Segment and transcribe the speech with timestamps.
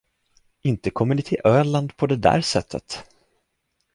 [0.61, 3.03] Inte kommer ni till Öland på det där sättet.